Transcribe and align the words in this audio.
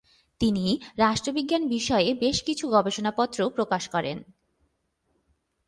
তিনি 0.41 0.65
রাষ্ট্রবিজ্ঞান 0.97 1.63
বিষয়ে 1.67 2.13
বেশ 2.13 2.37
কিছু 2.43 2.65
গবেষণাপত্র 2.67 3.39
প্রকাশ 3.49 3.83
করেন। 3.89 4.17